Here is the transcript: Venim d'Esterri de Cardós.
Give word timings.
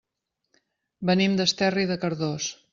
Venim 1.11 1.37
d'Esterri 1.43 1.87
de 1.95 2.01
Cardós. 2.07 2.53